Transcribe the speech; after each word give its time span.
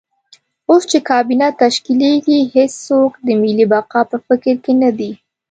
اوس 0.69 0.83
چې 0.91 0.97
کابینه 1.09 1.47
تشکیلېږي 1.61 2.39
هېڅوک 2.55 3.11
د 3.25 3.27
ملي 3.41 3.65
بقا 3.71 4.01
په 4.11 4.17
فکر 4.27 4.55
کې 4.63 4.73
نه 4.81 4.89
دي. 4.97 5.11